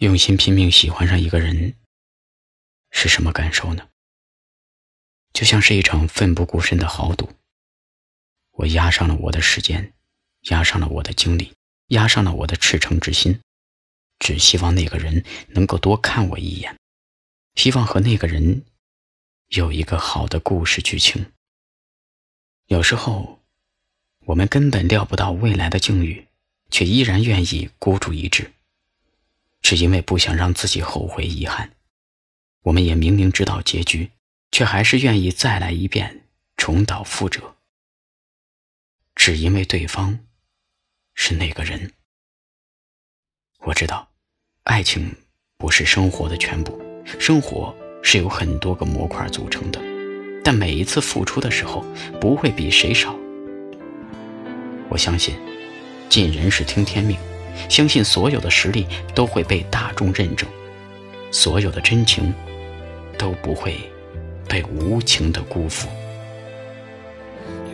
[0.00, 1.74] 用心拼命喜欢上一个人
[2.90, 3.86] 是什么感受呢？
[5.34, 7.28] 就像是一场奋不顾身的豪赌。
[8.52, 9.92] 我押上了我的时间，
[10.48, 11.52] 押上了我的精力，
[11.88, 13.42] 押上了我的赤诚之心，
[14.18, 16.74] 只希望那个人能够多看我一眼，
[17.56, 18.64] 希望和那个人
[19.48, 21.30] 有一个好的故事剧情。
[22.68, 23.42] 有时候，
[24.20, 26.26] 我们根本料不到未来的境遇，
[26.70, 28.50] 却依然愿意孤注一掷。
[29.62, 31.70] 是因为不想让自己后悔遗憾，
[32.62, 34.10] 我们也明明知道结局，
[34.50, 36.24] 却还是愿意再来一遍，
[36.56, 37.56] 重蹈覆辙。
[39.14, 40.18] 只因为对方
[41.14, 41.92] 是那个人。
[43.60, 44.10] 我知道，
[44.64, 45.14] 爱情
[45.58, 46.80] 不是生活的全部，
[47.18, 49.80] 生活是由很多个模块组成的，
[50.42, 51.84] 但每一次付出的时候，
[52.18, 53.14] 不会比谁少。
[54.88, 55.36] 我相信，
[56.08, 57.16] 尽人事听天命。
[57.68, 60.48] 相信所有的实力都会被大众认证，
[61.30, 62.32] 所有的真情
[63.18, 63.76] 都不会
[64.48, 65.88] 被无情的辜负。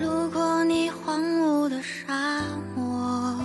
[0.00, 2.42] 路过你荒芜的沙
[2.74, 3.38] 漠，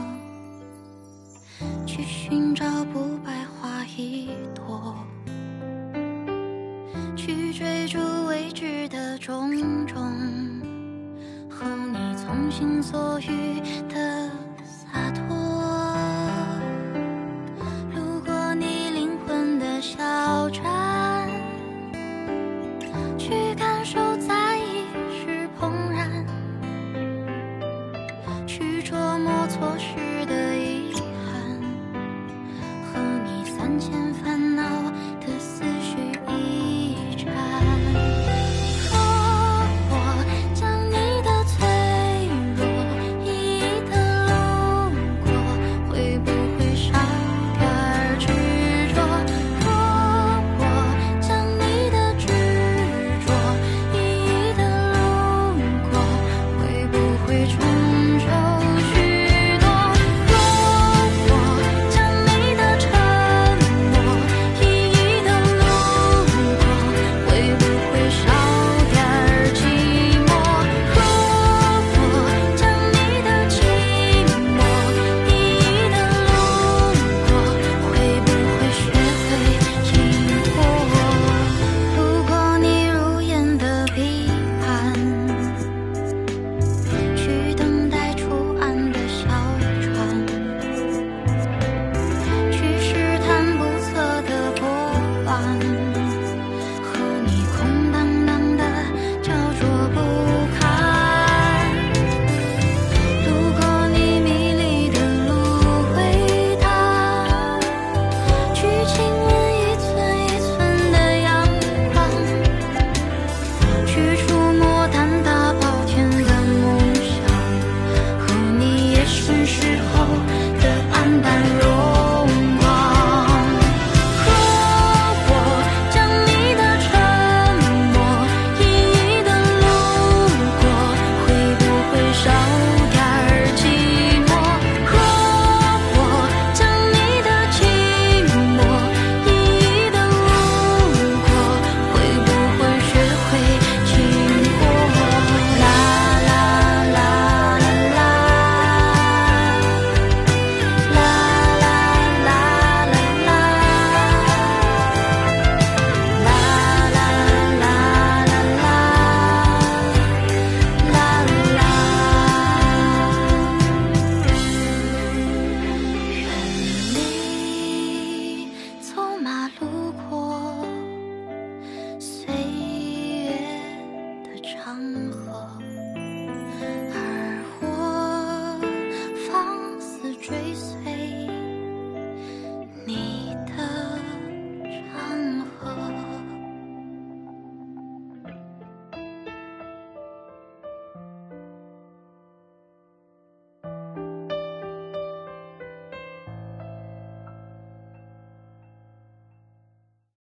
[1.86, 4.95] 去寻找不败花一朵，
[7.16, 9.52] 去追逐未知的种
[9.88, 10.03] 种，
[11.50, 14.20] 和你从心所欲的